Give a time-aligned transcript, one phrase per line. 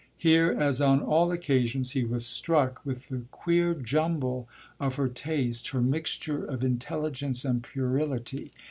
[0.17, 5.69] Here, as on all occasions, he was struck with the queer jumble of her taste,
[5.69, 8.51] her mixture of intelligence and puerility.